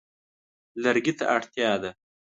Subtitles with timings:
[0.83, 1.89] لرګي ته اړتیا ده.